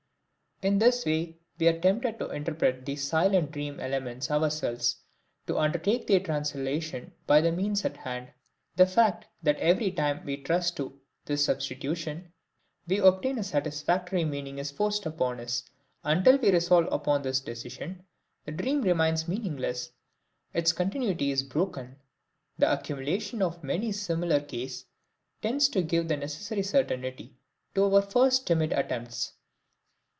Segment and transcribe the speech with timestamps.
[0.63, 4.97] In this way we are tempted to interpret these silent dream elements ourselves,
[5.47, 8.29] to undertake their translation by the means at hand.
[8.75, 12.31] The fact that every time we trust to this substitution
[12.87, 15.63] we obtain a satisfactory meaning is forced upon us;
[16.03, 18.05] until we resolve upon this decision
[18.45, 19.89] the dream remains meaningless,
[20.53, 21.95] its continuity is broken.
[22.59, 24.85] The accumulation of many similar cases
[25.41, 27.35] tends to give the necessary certainty
[27.73, 29.33] to our first timid attempts.